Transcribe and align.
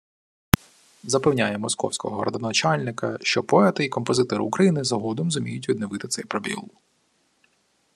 Запевняю 1.03 1.59
московського 1.59 2.19
градоначальника, 2.19 3.17
що 3.21 3.43
поети 3.43 3.85
і 3.85 3.89
композитори 3.89 4.41
України 4.43 4.83
згодом 4.83 5.31
зуміють 5.31 5.69
відновити 5.69 6.07
цей 6.07 6.25
пробіл 6.25 6.69